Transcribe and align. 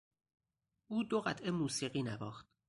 او 0.87 1.03
دو 1.03 1.21
قطعه 1.21 1.51
موسیقی 1.51 2.03
نواخت. 2.03 2.47